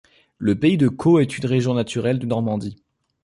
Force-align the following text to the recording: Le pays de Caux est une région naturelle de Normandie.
Le 0.39 0.55
pays 0.59 0.77
de 0.79 0.87
Caux 0.87 1.19
est 1.19 1.37
une 1.37 1.45
région 1.45 1.75
naturelle 1.75 2.17
de 2.17 2.25
Normandie. 2.25 2.81